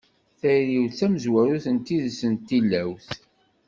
Tayri-w 0.39 0.85
tamezwarut 0.99 1.65
n 1.73 1.77
tidet 1.85 2.21
d 2.35 2.39
tilawt. 2.47 3.09